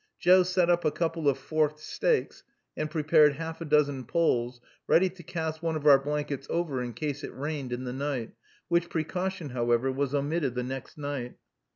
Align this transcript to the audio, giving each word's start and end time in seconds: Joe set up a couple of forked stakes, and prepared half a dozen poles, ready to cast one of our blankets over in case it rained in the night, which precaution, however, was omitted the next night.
Joe 0.17 0.41
set 0.41 0.67
up 0.67 0.83
a 0.83 0.89
couple 0.89 1.29
of 1.29 1.37
forked 1.37 1.79
stakes, 1.79 2.43
and 2.75 2.89
prepared 2.89 3.33
half 3.33 3.61
a 3.61 3.65
dozen 3.65 4.03
poles, 4.05 4.59
ready 4.87 5.11
to 5.11 5.21
cast 5.21 5.61
one 5.61 5.75
of 5.75 5.85
our 5.85 5.99
blankets 5.99 6.47
over 6.49 6.81
in 6.81 6.93
case 6.93 7.23
it 7.23 7.37
rained 7.37 7.71
in 7.71 7.83
the 7.83 7.93
night, 7.93 8.31
which 8.67 8.89
precaution, 8.89 9.49
however, 9.49 9.91
was 9.91 10.15
omitted 10.15 10.55
the 10.55 10.63
next 10.63 10.97
night. 10.97 11.35